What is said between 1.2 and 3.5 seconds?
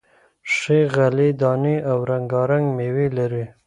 دانې او رنگا رنگ میوې لري،